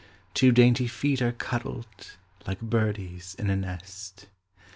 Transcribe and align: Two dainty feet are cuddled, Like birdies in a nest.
Two 0.33 0.51
dainty 0.51 0.87
feet 0.87 1.21
are 1.21 1.31
cuddled, 1.31 2.17
Like 2.47 2.59
birdies 2.59 3.35
in 3.37 3.51
a 3.51 3.55
nest. 3.55 4.25